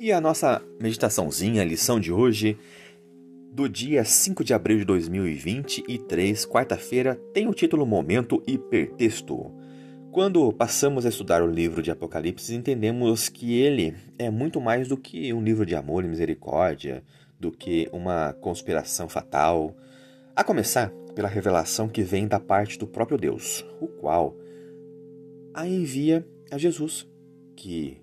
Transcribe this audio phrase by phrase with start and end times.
[0.00, 2.56] E a nossa meditaçãozinha, a lição de hoje,
[3.52, 9.50] do dia 5 de abril de 2023, quarta-feira, tem o título Momento Hipertexto.
[10.12, 14.96] Quando passamos a estudar o livro de Apocalipse, entendemos que ele é muito mais do
[14.96, 17.02] que um livro de amor e misericórdia,
[17.40, 19.74] do que uma conspiração fatal.
[20.36, 24.36] A começar pela revelação que vem da parte do próprio Deus, o qual
[25.52, 27.04] a envia a Jesus,
[27.56, 28.00] que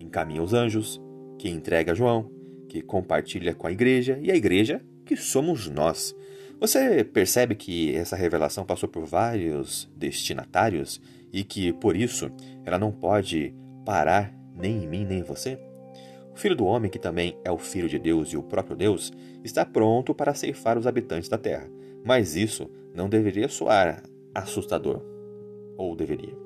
[0.00, 0.98] encaminha os anjos,
[1.38, 2.30] que entrega a João,
[2.68, 6.14] que compartilha com a igreja, e a igreja que somos nós.
[6.60, 11.00] Você percebe que essa revelação passou por vários destinatários
[11.32, 12.30] e que, por isso,
[12.64, 15.58] ela não pode parar nem em mim nem em você?
[16.32, 19.12] O Filho do Homem, que também é o Filho de Deus e o próprio Deus,
[19.44, 21.70] está pronto para ceifar os habitantes da terra.
[22.04, 24.02] Mas isso não deveria soar
[24.34, 25.00] assustador.
[25.76, 26.36] Ou deveria?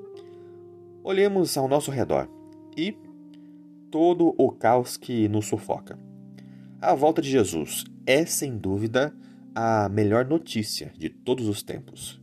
[1.03, 2.28] Olhemos ao nosso redor
[2.76, 2.94] e
[3.91, 5.99] todo o caos que nos sufoca.
[6.81, 9.15] A volta de Jesus é, sem dúvida,
[9.54, 12.21] a melhor notícia de todos os tempos.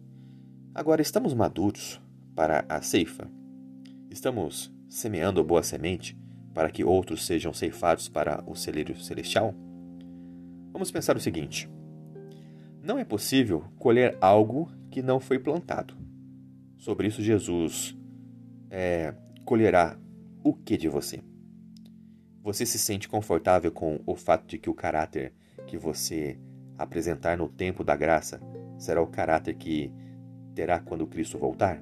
[0.74, 2.00] Agora, estamos maduros
[2.36, 3.30] para a ceifa?
[4.10, 6.18] Estamos semeando boa semente
[6.54, 9.54] para que outros sejam ceifados para o celeiro celestial?
[10.72, 11.70] Vamos pensar o seguinte:
[12.82, 15.94] não é possível colher algo que não foi plantado.
[16.78, 17.98] Sobre isso, Jesus
[18.70, 19.98] é, colherá
[20.44, 21.20] o que de você?
[22.46, 25.34] Você se sente confortável com o fato de que o caráter
[25.66, 26.38] que você
[26.78, 28.40] apresentar no tempo da graça
[28.78, 29.92] será o caráter que
[30.54, 31.82] terá quando Cristo voltar?